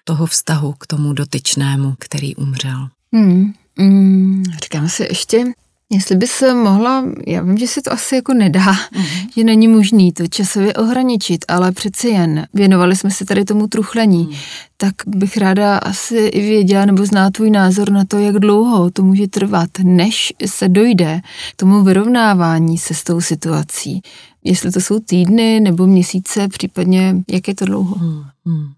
toho 0.04 0.26
vztahu 0.26 0.74
k 0.74 0.88
tomu 0.88 1.14
dotyčnému, 1.14 1.96
který 2.00 2.36
umřel. 2.36 2.90
Hmm, 3.14 3.54
hmm, 3.78 4.44
říkám 4.64 4.90
si 4.90 5.04
ještě, 5.04 5.46
Jestli 5.92 6.16
by 6.16 6.28
se 6.28 6.54
mohla, 6.54 7.06
já 7.28 7.42
vím, 7.42 7.58
že 7.58 7.68
se 7.68 7.82
to 7.82 7.94
asi 7.94 8.16
jako 8.16 8.34
nedá, 8.34 8.74
mm-hmm. 8.74 9.30
že 9.38 9.44
není 9.44 9.68
možný 9.68 10.12
to 10.12 10.28
časově 10.28 10.74
ohraničit, 10.74 11.46
ale 11.48 11.72
přeci 11.72 12.08
jen 12.08 12.48
věnovali 12.54 12.96
jsme 12.96 13.12
se 13.12 13.26
tady 13.26 13.46
tomu 13.46 13.68
truchlení, 13.68 14.24
mm. 14.24 14.36
tak 14.78 14.94
bych 15.08 15.38
ráda 15.38 15.78
asi 15.78 16.18
i 16.18 16.42
věděla 16.42 16.86
nebo 16.86 17.06
zná 17.06 17.30
tvůj 17.30 17.50
názor 17.50 17.92
na 17.92 18.06
to, 18.06 18.18
jak 18.18 18.40
dlouho 18.40 18.92
to 18.92 19.04
může 19.04 19.28
trvat, 19.28 19.70
než 19.84 20.34
se 20.46 20.70
dojde 20.70 21.22
k 21.52 21.56
tomu 21.56 21.84
vyrovnávání 21.84 22.78
se 22.78 22.94
s 22.94 23.04
tou 23.04 23.22
situací. 23.22 24.02
Jestli 24.44 24.72
to 24.72 24.82
jsou 24.82 25.00
týdny 25.00 25.60
nebo 25.60 25.88
měsíce, 25.88 26.48
případně 26.48 27.16
jak 27.32 27.48
je 27.48 27.56
to 27.56 27.66
dlouho. 27.66 27.96
Mm. 28.46 28.74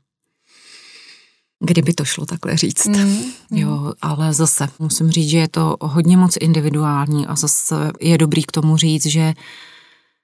Kdyby 1.60 1.94
to 1.94 2.06
šlo 2.06 2.26
takhle 2.26 2.58
říct. 2.58 2.86
Mm, 2.86 3.18
Jo, 3.52 3.94
ale 4.02 4.34
zase 4.34 4.68
musím 4.80 5.12
říct, 5.12 5.30
že 5.30 5.38
je 5.38 5.48
to 5.48 5.78
hodně 5.82 6.18
moc 6.18 6.38
individuální 6.40 7.28
a 7.28 7.36
zase 7.36 7.92
je 8.00 8.18
dobrý 8.18 8.44
k 8.44 8.52
tomu 8.52 8.78
říct, 8.78 9.06
že 9.06 9.34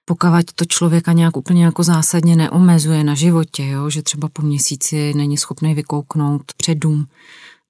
pokud 0.06 0.52
to 0.56 0.66
člověka 0.66 1.14
nějak 1.14 1.38
úplně 1.38 1.66
jako 1.66 1.84
zásadně 1.84 2.36
neomezuje 2.36 3.04
na 3.04 3.16
životě, 3.16 3.68
jo, 3.68 3.90
že 3.90 4.02
třeba 4.02 4.30
po 4.34 4.42
měsíci 4.42 5.14
není 5.14 5.38
schopný 5.38 5.74
vykouknout 5.74 6.42
před 6.58 6.76
dům, 6.76 7.06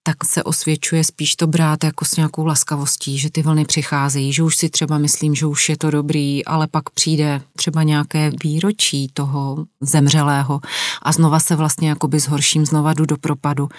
tak 0.03 0.25
se 0.25 0.43
osvědčuje 0.43 1.03
spíš 1.03 1.35
to 1.35 1.47
brát 1.47 1.83
jako 1.83 2.05
s 2.05 2.15
nějakou 2.15 2.45
laskavostí, 2.45 3.17
že 3.17 3.29
ty 3.31 3.41
vlny 3.41 3.65
přicházejí, 3.65 4.33
že 4.33 4.43
už 4.43 4.55
si 4.55 4.69
třeba 4.69 4.97
myslím, 4.97 5.35
že 5.35 5.45
už 5.45 5.69
je 5.69 5.77
to 5.77 5.91
dobrý, 5.91 6.45
ale 6.45 6.67
pak 6.67 6.89
přijde 6.89 7.41
třeba 7.55 7.83
nějaké 7.83 8.31
výročí 8.43 9.07
toho 9.13 9.65
zemřelého 9.81 10.59
a 11.01 11.11
znova 11.11 11.39
se 11.39 11.55
vlastně 11.55 11.89
jakoby 11.89 12.19
zhorším, 12.19 12.65
znova 12.65 12.93
jdu 12.93 13.05
do 13.05 13.17
propadu. 13.17 13.69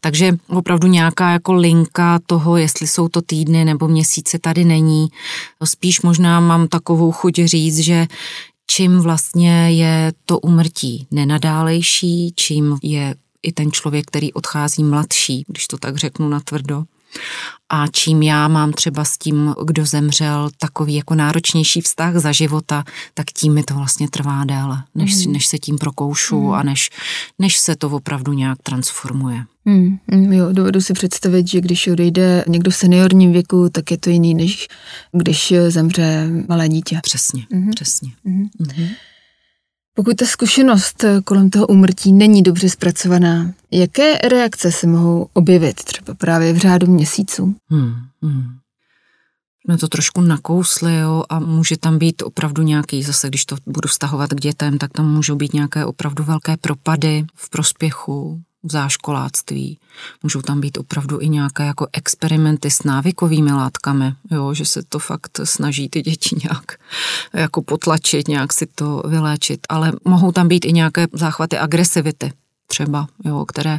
Takže 0.00 0.36
opravdu 0.48 0.88
nějaká 0.88 1.30
jako 1.30 1.52
linka 1.52 2.20
toho, 2.26 2.56
jestli 2.56 2.86
jsou 2.86 3.08
to 3.08 3.22
týdny 3.22 3.64
nebo 3.64 3.88
měsíce 3.88 4.38
tady 4.38 4.64
není. 4.64 5.08
Spíš 5.64 6.02
možná 6.02 6.40
mám 6.40 6.68
takovou 6.68 7.12
chuť 7.12 7.34
říct, 7.44 7.78
že 7.78 8.06
čím 8.66 9.00
vlastně 9.00 9.70
je 9.70 10.12
to 10.26 10.38
umrtí 10.38 11.06
nenadálejší, 11.10 12.32
čím 12.36 12.78
je 12.82 13.14
i 13.44 13.52
ten 13.52 13.72
člověk, 13.72 14.06
který 14.06 14.32
odchází 14.32 14.84
mladší, 14.84 15.44
když 15.48 15.66
to 15.66 15.78
tak 15.78 15.96
řeknu 15.96 16.28
na 16.28 16.40
tvrdo, 16.40 16.84
A 17.68 17.86
čím 17.86 18.22
já 18.22 18.48
mám 18.48 18.72
třeba 18.72 19.04
s 19.04 19.18
tím, 19.18 19.54
kdo 19.64 19.86
zemřel, 19.86 20.50
takový 20.58 20.94
jako 20.94 21.14
náročnější 21.14 21.80
vztah 21.80 22.16
za 22.16 22.32
života, 22.32 22.84
tak 23.14 23.26
tím 23.26 23.54
mi 23.54 23.62
to 23.62 23.74
vlastně 23.74 24.08
trvá 24.08 24.44
déle, 24.44 24.82
než, 24.94 25.26
mm. 25.26 25.32
než 25.32 25.46
se 25.46 25.58
tím 25.58 25.78
prokoušu 25.78 26.40
mm. 26.40 26.52
a 26.52 26.62
než, 26.62 26.90
než 27.38 27.58
se 27.58 27.76
to 27.76 27.90
opravdu 27.90 28.32
nějak 28.32 28.58
transformuje. 28.62 29.44
Mm, 29.64 29.98
jo, 30.32 30.52
dovedu 30.52 30.80
si 30.80 30.92
představit, 30.92 31.48
že 31.48 31.60
když 31.60 31.88
odejde 31.88 32.44
někdo 32.48 32.70
v 32.70 32.76
seniorním 32.76 33.32
věku, 33.32 33.68
tak 33.72 33.90
je 33.90 33.98
to 33.98 34.10
jiný, 34.10 34.34
než 34.34 34.68
když 35.12 35.54
zemře 35.68 36.28
malé 36.48 36.68
dítě. 36.68 37.00
Přesně, 37.02 37.42
mm-hmm. 37.42 37.74
přesně. 37.74 38.10
Mm-hmm. 38.26 38.48
Mm-hmm. 38.60 38.88
Pokud 39.96 40.16
ta 40.16 40.26
zkušenost 40.26 41.04
kolem 41.24 41.50
toho 41.50 41.66
úmrtí 41.66 42.12
není 42.12 42.42
dobře 42.42 42.70
zpracovaná, 42.70 43.52
jaké 43.70 44.18
reakce 44.18 44.72
se 44.72 44.86
mohou 44.86 45.28
objevit 45.32 45.74
třeba 45.74 46.14
právě 46.14 46.52
v 46.52 46.58
řádu 46.58 46.86
měsíců? 46.86 47.54
Hmm, 47.70 47.94
hmm. 48.22 48.44
Jsme 49.64 49.78
to 49.78 49.88
trošku 49.88 50.20
nakousli 50.20 50.96
jo, 50.96 51.24
a 51.28 51.38
může 51.38 51.76
tam 51.76 51.98
být 51.98 52.22
opravdu 52.22 52.62
nějaký, 52.62 53.02
zase 53.02 53.28
když 53.28 53.44
to 53.44 53.56
budu 53.66 53.88
vztahovat 53.88 54.30
k 54.30 54.40
dětem, 54.40 54.78
tak 54.78 54.92
tam 54.92 55.14
můžou 55.14 55.36
být 55.36 55.52
nějaké 55.52 55.84
opravdu 55.84 56.24
velké 56.24 56.56
propady 56.56 57.26
v 57.34 57.50
prospěchu, 57.50 58.42
v 58.64 58.70
záškoláctví. 58.70 59.78
Můžou 60.22 60.42
tam 60.42 60.60
být 60.60 60.78
opravdu 60.78 61.20
i 61.20 61.28
nějaké 61.28 61.66
jako 61.66 61.86
experimenty 61.92 62.70
s 62.70 62.82
návykovými 62.82 63.52
látkami, 63.52 64.12
jo, 64.30 64.54
že 64.54 64.64
se 64.64 64.82
to 64.88 64.98
fakt 64.98 65.40
snaží 65.44 65.88
ty 65.88 66.02
děti 66.02 66.36
nějak 66.44 66.72
jako 67.32 67.62
potlačit, 67.62 68.28
nějak 68.28 68.52
si 68.52 68.66
to 68.66 69.02
vyléčit, 69.06 69.60
ale 69.68 69.92
mohou 70.04 70.32
tam 70.32 70.48
být 70.48 70.64
i 70.64 70.72
nějaké 70.72 71.06
záchvaty 71.12 71.58
agresivity, 71.58 72.32
třeba, 72.66 73.06
jo, 73.24 73.44
které 73.44 73.78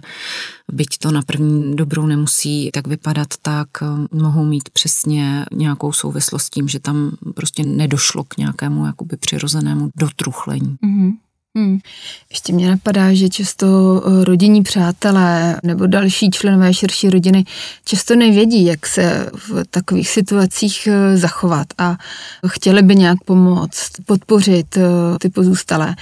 byť 0.72 0.98
to 0.98 1.12
na 1.12 1.22
první 1.22 1.76
dobrou 1.76 2.06
nemusí 2.06 2.70
tak 2.74 2.88
vypadat, 2.88 3.28
tak 3.42 3.68
eh, 3.82 3.86
mohou 4.12 4.46
mít 4.46 4.70
přesně 4.70 5.46
nějakou 5.52 5.92
souvislost 5.92 6.44
s 6.44 6.50
tím, 6.50 6.68
že 6.68 6.80
tam 6.80 7.12
prostě 7.36 7.64
nedošlo 7.64 8.24
k 8.24 8.38
nějakému 8.38 8.86
jakoby 8.86 9.18
přirozenému 9.18 9.90
dotruchlení. 9.96 10.78
Mm-hmm. 10.84 11.14
Hmm. 11.58 11.80
Ještě 12.30 12.54
mě 12.54 12.70
napadá, 12.70 13.14
že 13.14 13.30
často 13.30 13.68
eh, 13.68 14.24
rodinní 14.24 14.64
přátelé 14.64 15.60
nebo 15.64 15.88
další 15.88 16.32
členové 16.32 16.74
širší 16.74 17.10
rodiny 17.10 17.46
často 17.86 18.16
nevědí, 18.16 18.66
jak 18.66 18.88
se 18.88 19.30
v 19.34 19.64
takových 19.70 20.10
situacích 20.10 20.88
eh, 20.88 21.18
zachovat 21.18 21.68
a 21.78 21.98
chtěli 22.48 22.82
by 22.82 22.96
nějak 22.96 23.18
pomoct, 23.26 23.92
podpořit 24.06 24.78
eh, 24.78 24.82
ty 25.20 25.30
pozůstalé, 25.30 25.96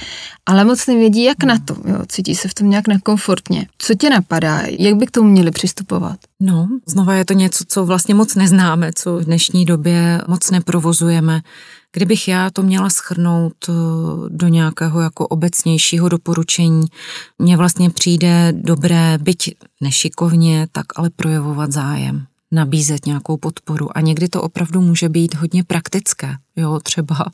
ale 0.46 0.66
moc 0.66 0.88
nevědí, 0.88 1.24
jak 1.24 1.44
na 1.44 1.60
to. 1.60 1.76
Jo, 1.86 2.02
cítí 2.08 2.36
se 2.36 2.48
v 2.48 2.54
tom 2.54 2.70
nějak 2.70 2.88
nekomfortně. 2.88 3.68
Co 3.78 3.96
tě 3.96 4.10
napadá? 4.10 4.62
Jak 4.80 4.96
by 4.96 5.06
k 5.06 5.12
tomu 5.12 5.30
měli 5.30 5.52
přistupovat? 5.52 6.20
No, 6.40 6.68
znova 6.86 7.14
je 7.14 7.26
to 7.26 7.34
něco, 7.34 7.64
co 7.68 7.86
vlastně 7.86 8.16
moc 8.16 8.36
neznáme, 8.36 8.92
co 8.96 9.18
v 9.18 9.24
dnešní 9.24 9.66
době 9.66 10.22
moc 10.28 10.52
neprovozujeme. 10.52 11.42
Kdybych 11.94 12.28
já 12.28 12.50
to 12.50 12.64
měla 12.64 12.90
schrnout 12.90 13.54
eh, 13.70 13.74
do 14.30 14.48
nějakého 14.48 15.02
jako 15.02 15.28
obecnějšího 15.28 16.10
doporučení, 16.10 16.86
mně 17.40 17.58
vlastně 17.58 17.90
přijde 17.90 18.54
dobré, 18.56 19.18
byť 19.22 19.56
nešikovně, 19.82 20.68
tak 20.72 20.86
ale 20.96 21.10
projevovat 21.10 21.72
zájem 21.72 22.26
nabízet 22.54 23.06
nějakou 23.06 23.38
podporu. 23.38 23.98
A 23.98 24.02
někdy 24.02 24.30
to 24.30 24.42
opravdu 24.42 24.82
může 24.82 25.10
být 25.10 25.36
hodně 25.36 25.64
praktické. 25.64 26.36
Jo, 26.56 26.80
třeba, 26.84 27.26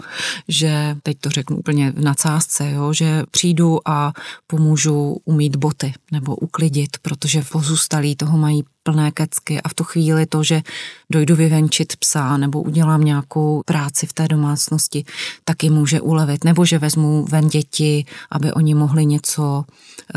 že 0.47 0.95
teď 1.03 1.17
to 1.19 1.29
řeknu 1.29 1.57
úplně 1.57 1.91
v 1.91 1.99
nadsázce, 1.99 2.71
jo, 2.71 2.93
že 2.93 3.23
přijdu 3.31 3.89
a 3.89 4.13
pomůžu 4.47 5.17
umít 5.25 5.55
boty 5.55 5.93
nebo 6.11 6.35
uklidit, 6.35 6.97
protože 7.01 7.41
pozůstalí 7.51 8.15
toho 8.15 8.38
mají 8.38 8.63
plné 8.83 9.11
kecky 9.11 9.61
a 9.61 9.69
v 9.69 9.73
tu 9.73 9.83
chvíli 9.83 10.25
to, 10.25 10.43
že 10.43 10.61
dojdu 11.09 11.35
vyvenčit 11.35 11.95
psa 11.95 12.38
nebo 12.38 12.61
udělám 12.61 13.01
nějakou 13.01 13.61
práci 13.65 14.07
v 14.07 14.13
té 14.13 14.27
domácnosti, 14.27 15.05
taky 15.43 15.69
může 15.69 16.01
ulevit. 16.01 16.43
Nebo 16.43 16.65
že 16.65 16.79
vezmu 16.79 17.25
ven 17.29 17.47
děti, 17.47 18.05
aby 18.31 18.53
oni 18.53 18.75
mohli 18.75 19.05
něco 19.05 19.65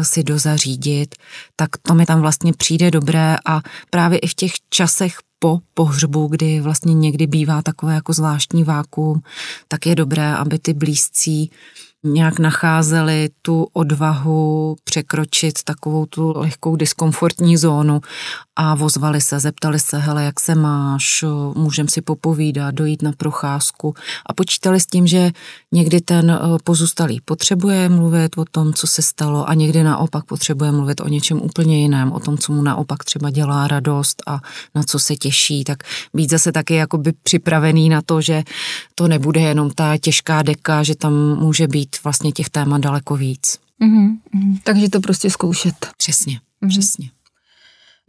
si 0.03 0.23
dozařídit, 0.25 1.15
tak 1.57 1.71
to 1.83 1.95
mi 1.95 2.07
tam 2.07 2.21
vlastně 2.21 2.53
přijde 2.53 2.91
dobré 2.91 3.37
a 3.47 3.61
právě 3.91 4.19
i 4.19 4.27
v 4.27 4.35
těch 4.35 4.53
časech 4.71 5.19
po 5.43 5.61
pohřbu, 5.75 6.27
kdy 6.27 6.61
vlastně 6.61 6.95
někdy 6.95 7.27
bývá 7.27 7.63
takové 7.63 7.95
jako 7.95 8.13
zvláštní 8.13 8.65
vákuum, 8.65 9.23
tak 9.69 9.87
je 9.87 9.95
dobré, 9.95 10.35
aby 10.37 10.59
ty 10.59 10.73
blízcí 10.73 11.51
nějak 12.05 12.39
nacházeli 12.39 13.31
tu 13.43 13.67
odvahu 13.73 14.77
překročit 14.85 15.63
takovou 15.65 16.07
tu 16.07 16.33
lehkou 16.37 16.77
diskomfortní 16.77 17.57
zónu 17.57 18.01
a 18.57 18.75
vozvali 18.75 19.21
se, 19.21 19.41
zeptali 19.41 19.81
se, 19.81 19.99
hele, 19.99 20.25
jak 20.25 20.41
se 20.41 20.55
máš, 20.55 21.25
můžem 21.57 21.89
si 21.89 22.03
popovídat, 22.03 22.75
dojít 22.75 23.03
na 23.03 23.13
procházku 23.13 23.95
a 24.27 24.33
počítali 24.33 24.81
s 24.81 24.87
tím, 24.87 25.07
že 25.07 25.31
někdy 25.73 26.01
ten 26.01 26.31
eh, 26.31 26.59
pozůstalý 26.65 27.21
potřebuje 27.25 27.89
mluvit 27.89 28.39
o 28.39 28.45
tom, 28.45 28.73
co 28.73 28.87
se 28.87 29.03
stalo 29.03 29.49
a 29.49 29.55
někdy 29.55 29.83
naopak 29.83 30.25
potřebuje 30.25 30.73
mluvit 30.73 31.01
o 31.01 31.09
něčem 31.09 31.43
úplně 31.43 31.81
jiném, 31.81 32.13
o 32.13 32.21
tom, 32.21 32.39
co 32.39 32.53
mu 32.53 32.63
naopak 32.63 33.05
třeba 33.05 33.31
dělá 33.31 33.69
radost 33.69 34.23
a 34.27 34.41
na 34.75 34.83
co 34.83 34.99
se 34.99 35.17
těší, 35.17 35.65
tak 35.65 35.83
být 36.15 36.31
zase 36.31 36.53
taky 36.53 36.75
jakoby 36.75 37.13
připravený 37.23 37.89
na 37.89 38.03
to, 38.03 38.21
že 38.21 38.43
to 38.95 39.09
nebude 39.09 39.41
jenom 39.41 39.71
ta 39.71 39.99
těžká 39.99 40.43
deka, 40.43 40.83
že 40.83 40.95
tam 40.95 41.13
může 41.39 41.69
být 41.69 41.97
vlastně 42.05 42.33
těch 42.33 42.51
témat 42.51 42.81
daleko 42.81 43.17
víc. 43.17 43.59
Mm-hmm, 43.83 44.17
takže 44.65 44.89
to 44.89 45.01
prostě 45.01 45.31
zkoušet. 45.31 45.75
Přesně, 45.97 46.35
mm-hmm. 46.35 46.69
přesně. 46.69 47.11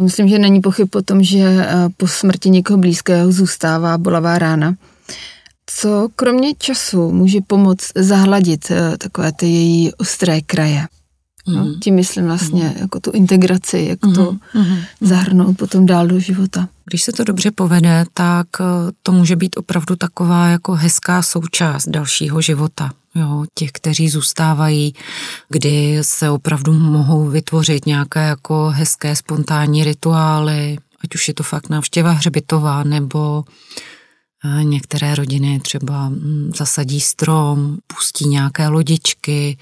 Myslím, 0.02 0.28
že 0.28 0.40
není 0.40 0.62
pochyb 0.62 0.96
o 0.96 1.02
tom, 1.02 1.24
že 1.24 1.40
eh, 1.40 1.68
po 1.98 2.08
smrti 2.08 2.50
někoho 2.50 2.78
blízkého 2.78 3.32
zůstává 3.32 3.98
bolavá 3.98 4.40
rána. 4.40 4.76
Co 5.66 6.10
kromě 6.16 6.56
času 6.56 7.12
může 7.12 7.40
pomoct 7.48 7.92
zahladit 7.96 8.72
eh, 8.72 8.98
takové 8.98 9.32
ty 9.32 9.46
její 9.46 9.94
ostré 9.94 10.42
kraje? 10.42 10.88
No, 11.48 11.66
mhm. 11.66 11.80
tím 11.80 11.96
myslím 11.96 12.26
vlastně 12.26 12.64
mm. 12.64 12.82
jako 12.82 13.00
tu 13.00 13.12
integraci, 13.12 13.86
jak 13.90 14.06
mm. 14.06 14.14
to 14.14 14.32
mm. 14.54 14.78
zahrnout 15.02 15.58
potom 15.58 15.86
dál 15.86 16.08
do 16.08 16.20
života. 16.20 16.68
Když 16.86 17.04
se 17.04 17.12
to 17.12 17.24
dobře 17.24 17.52
povede, 17.52 18.06
tak 18.14 18.48
eh, 18.60 18.64
to 19.04 19.12
může 19.12 19.36
být 19.36 19.58
opravdu 19.58 19.96
taková 19.96 20.48
jako 20.48 20.74
hezká 20.74 21.22
součást 21.22 21.88
dalšího 21.88 22.42
života. 22.42 22.92
Jo, 23.16 23.46
těch, 23.54 23.72
kteří 23.72 24.10
zůstávají, 24.10 24.94
kdy 25.50 25.98
se 26.02 26.30
opravdu 26.30 26.74
mohou 26.74 27.26
vytvořit 27.26 27.86
nějaké 27.86 28.20
jako 28.28 28.70
hezké 28.70 29.16
spontánní 29.16 29.84
rituály, 29.84 30.78
ať 31.04 31.16
už 31.16 31.28
je 31.28 31.34
to 31.34 31.44
fakt 31.44 31.70
návštěva 31.70 32.12
hřbitová 32.12 32.84
nebo 32.84 33.44
Některé 34.64 35.16
rodiny 35.16 35.60
třeba 35.60 36.10
mm, 36.10 36.52
zasadí 36.56 37.02
strom, 37.02 37.78
pustí 37.88 38.28
nějaké 38.28 38.68
lodičky, 38.68 39.58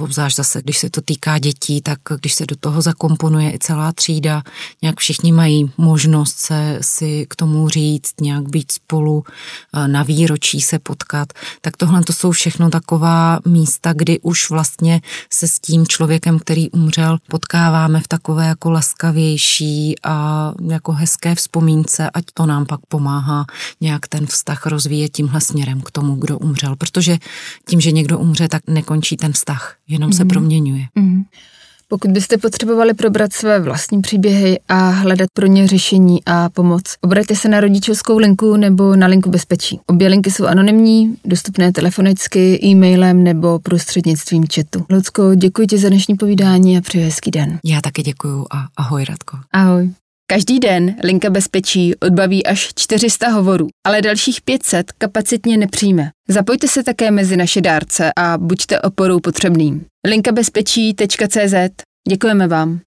obzvlášť 0.00 0.36
zase, 0.36 0.62
když 0.62 0.78
se 0.78 0.90
to 0.90 1.00
týká 1.00 1.38
dětí, 1.38 1.80
tak 1.80 1.98
když 2.20 2.34
se 2.34 2.46
do 2.46 2.56
toho 2.56 2.82
zakomponuje 2.82 3.54
i 3.54 3.58
celá 3.58 3.92
třída, 3.92 4.42
nějak 4.82 4.98
všichni 5.00 5.32
mají 5.32 5.70
možnost 5.78 6.38
se 6.38 6.78
si 6.80 7.26
k 7.30 7.36
tomu 7.36 7.68
říct, 7.68 8.20
nějak 8.20 8.48
být 8.48 8.72
spolu 8.72 9.24
na 9.86 10.02
výročí 10.02 10.60
se 10.60 10.78
potkat, 10.78 11.28
tak 11.60 11.76
tohle 11.76 12.02
to 12.02 12.12
jsou 12.12 12.30
všechno 12.30 12.70
taková 12.70 13.38
místa, 13.46 13.92
kdy 13.92 14.20
už 14.20 14.50
vlastně 14.50 15.00
se 15.32 15.48
s 15.48 15.58
tím 15.58 15.86
člověkem, 15.86 16.38
který 16.38 16.70
umřel, 16.70 17.18
potkáváme 17.30 18.00
v 18.00 18.08
takové 18.08 18.46
jako 18.46 18.70
laskavější 18.70 19.94
a 20.02 20.52
jako 20.70 20.92
hezké 20.92 21.34
vzpomínce, 21.34 22.10
ať 22.10 22.24
to 22.34 22.46
nám 22.46 22.66
pak 22.66 22.80
pomáhá 22.88 23.46
nějak 23.80 24.08
ten 24.18 24.26
vztah 24.26 24.66
rozvíjet 24.66 25.08
tímhle 25.08 25.40
směrem 25.40 25.80
k 25.80 25.90
tomu, 25.90 26.14
kdo 26.14 26.38
umřel. 26.38 26.76
Protože 26.76 27.18
tím, 27.68 27.80
že 27.80 27.92
někdo 27.92 28.18
umře, 28.18 28.48
tak 28.48 28.62
nekončí 28.66 29.16
ten 29.16 29.32
vztah, 29.32 29.76
jenom 29.88 30.10
mm-hmm. 30.10 30.16
se 30.16 30.24
mhm. 30.24 30.28
proměňuje. 30.28 30.84
Mm-hmm. 30.96 31.24
Pokud 31.90 32.10
byste 32.10 32.38
potřebovali 32.38 32.94
probrat 32.94 33.32
své 33.32 33.60
vlastní 33.60 34.02
příběhy 34.02 34.60
a 34.68 34.88
hledat 34.88 35.28
pro 35.32 35.46
ně 35.46 35.68
řešení 35.68 36.24
a 36.26 36.48
pomoc, 36.48 36.82
obraťte 37.00 37.36
se 37.36 37.48
na 37.48 37.60
rodičovskou 37.60 38.18
linku 38.18 38.56
nebo 38.56 38.96
na 38.96 39.06
linku 39.06 39.30
bezpečí. 39.30 39.80
Obě 39.86 40.08
linky 40.08 40.30
jsou 40.30 40.46
anonymní, 40.46 41.16
dostupné 41.24 41.72
telefonicky, 41.72 42.60
e-mailem 42.64 43.24
nebo 43.24 43.58
prostřednictvím 43.58 44.44
chatu. 44.54 44.84
Lucko, 44.90 45.34
děkuji 45.34 45.66
ti 45.66 45.78
za 45.78 45.88
dnešní 45.88 46.16
povídání 46.16 46.78
a 46.78 46.80
přeji 46.80 47.04
hezký 47.04 47.30
den. 47.30 47.58
Já 47.64 47.80
taky 47.80 48.02
děkuji 48.02 48.44
a 48.50 48.66
ahoj 48.76 49.04
Radko. 49.04 49.36
Ahoj. 49.52 49.90
Každý 50.30 50.58
den 50.58 50.96
Linka 51.04 51.30
bezpečí 51.30 51.96
odbaví 51.96 52.46
až 52.46 52.68
400 52.74 53.28
hovorů, 53.28 53.68
ale 53.86 54.02
dalších 54.02 54.40
500 54.40 54.92
kapacitně 54.92 55.56
nepřijme. 55.56 56.10
Zapojte 56.28 56.68
se 56.68 56.82
také 56.82 57.10
mezi 57.10 57.36
naše 57.36 57.60
dárce 57.60 58.12
a 58.16 58.38
buďte 58.38 58.80
oporou 58.80 59.20
potřebným. 59.20 59.84
linkabezpečí.cz 60.08 61.54
Děkujeme 62.08 62.48
vám. 62.48 62.80